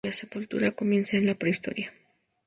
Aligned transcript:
La 0.03 0.13
sepultura 0.13 0.71
comienza 0.71 1.15
en 1.17 1.27
la 1.27 1.35
prehistoria. 1.35 1.93